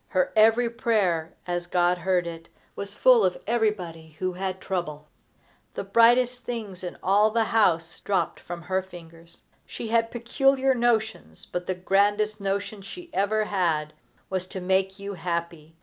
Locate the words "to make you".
14.47-15.13